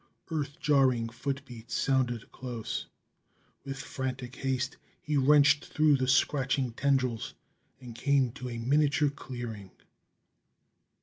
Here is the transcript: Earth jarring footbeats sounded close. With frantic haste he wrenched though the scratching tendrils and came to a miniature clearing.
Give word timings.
Earth 0.31 0.59
jarring 0.59 1.09
footbeats 1.09 1.73
sounded 1.73 2.31
close. 2.31 2.87
With 3.63 3.77
frantic 3.77 4.35
haste 4.37 4.77
he 4.99 5.15
wrenched 5.15 5.77
though 5.77 5.95
the 5.95 6.07
scratching 6.07 6.71
tendrils 6.71 7.35
and 7.79 7.93
came 7.93 8.31
to 8.31 8.49
a 8.49 8.57
miniature 8.57 9.11
clearing. 9.11 9.69